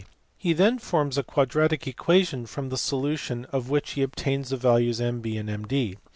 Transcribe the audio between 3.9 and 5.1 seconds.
he obtains the values